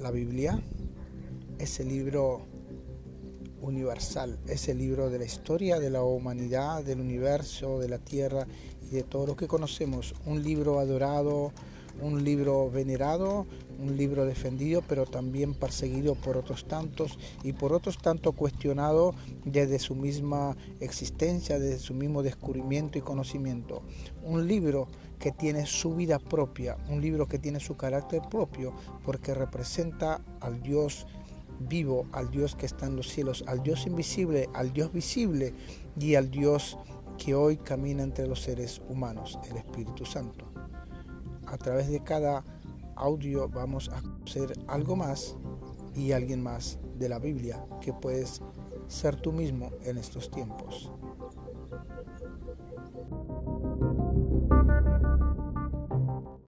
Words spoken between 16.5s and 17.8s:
tantos y por